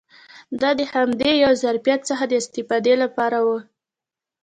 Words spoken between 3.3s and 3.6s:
و.